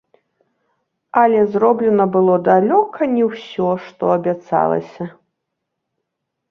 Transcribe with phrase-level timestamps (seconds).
[1.23, 5.03] Але зроблена было далёка не ўсё, што абяцалася.